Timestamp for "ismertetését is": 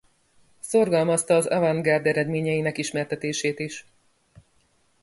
2.77-3.85